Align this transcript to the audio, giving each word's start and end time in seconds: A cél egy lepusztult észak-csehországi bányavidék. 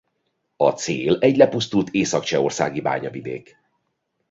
A 0.57 0.71
cél 0.71 1.17
egy 1.19 1.37
lepusztult 1.37 1.89
észak-csehországi 1.89 2.81
bányavidék. 2.81 3.55